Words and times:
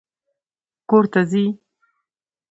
کور 0.89 1.03
ته 1.13 1.21
ځې؟ 1.31 1.45